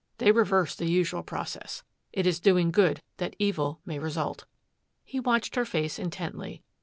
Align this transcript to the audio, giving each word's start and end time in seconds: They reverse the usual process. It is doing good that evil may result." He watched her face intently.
They 0.17 0.31
reverse 0.31 0.75
the 0.75 0.89
usual 0.89 1.21
process. 1.21 1.83
It 2.11 2.25
is 2.25 2.39
doing 2.39 2.71
good 2.71 3.03
that 3.17 3.35
evil 3.37 3.81
may 3.85 3.99
result." 3.99 4.47
He 5.03 5.19
watched 5.19 5.55
her 5.55 5.63
face 5.63 5.99
intently. 5.99 6.63